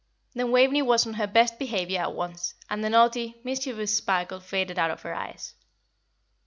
[0.33, 4.79] Then Waveney was on her best behaviour at once, and the naughty, mischievous sparkle faded
[4.79, 5.53] out of her eyes.